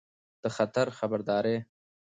د 0.41 0.45
خطر 0.55 0.87
خبرداری 0.97 1.57